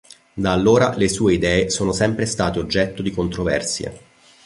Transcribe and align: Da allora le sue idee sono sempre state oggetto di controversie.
Da 0.33 0.51
allora 0.51 0.95
le 0.97 1.07
sue 1.07 1.33
idee 1.33 1.69
sono 1.69 1.91
sempre 1.91 2.25
state 2.25 2.57
oggetto 2.57 3.03
di 3.03 3.11
controversie. 3.11 3.99